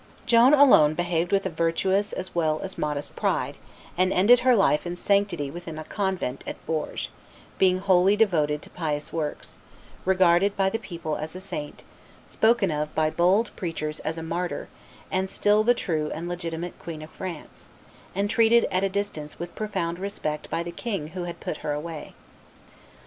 [0.25, 3.55] Joan alone behaved with a virtuous as well as modest pride,
[3.95, 7.09] and ended her life in sanctity within a convent at Bourges,
[7.59, 9.59] being wholly devoted to pious works,
[10.03, 11.83] regarded by the people as a saint,
[12.25, 14.69] spoken of by bold preachers as a martyr,
[15.11, 17.67] and "still the true and legitimate Queen of France,"
[18.15, 21.73] and treated at a distance with profound respect by the king who had put her
[21.73, 22.15] away.